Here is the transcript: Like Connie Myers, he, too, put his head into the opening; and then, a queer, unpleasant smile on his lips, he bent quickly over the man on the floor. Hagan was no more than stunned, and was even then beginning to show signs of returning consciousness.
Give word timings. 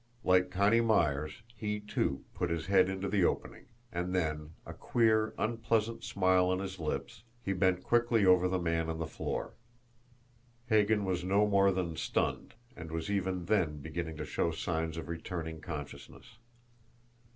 Like 0.23 0.49
Connie 0.49 0.81
Myers, 0.81 1.43
he, 1.55 1.79
too, 1.79 2.25
put 2.33 2.49
his 2.49 2.65
head 2.65 2.89
into 2.89 3.07
the 3.07 3.23
opening; 3.23 3.65
and 3.91 4.15
then, 4.15 4.55
a 4.65 4.73
queer, 4.73 5.35
unpleasant 5.37 6.03
smile 6.03 6.47
on 6.49 6.57
his 6.57 6.79
lips, 6.79 7.21
he 7.45 7.53
bent 7.53 7.83
quickly 7.83 8.25
over 8.25 8.47
the 8.47 8.57
man 8.57 8.89
on 8.89 8.97
the 8.97 9.05
floor. 9.05 9.53
Hagan 10.69 11.05
was 11.05 11.23
no 11.23 11.45
more 11.45 11.71
than 11.71 11.95
stunned, 11.97 12.55
and 12.75 12.91
was 12.91 13.11
even 13.11 13.45
then 13.45 13.77
beginning 13.77 14.17
to 14.17 14.25
show 14.25 14.49
signs 14.49 14.97
of 14.97 15.07
returning 15.07 15.61
consciousness. 15.61 16.39